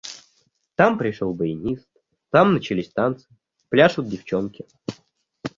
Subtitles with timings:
[0.73, 1.87] Там пришел баянист,
[2.31, 3.27] там начались танцы–
[3.69, 4.65] пляшут девчонки.